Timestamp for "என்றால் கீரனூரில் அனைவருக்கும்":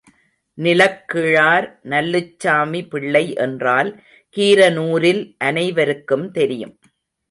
3.45-6.27